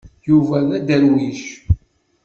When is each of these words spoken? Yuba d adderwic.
Yuba 0.29 0.59
d 0.67 0.69
adderwic. 0.77 1.43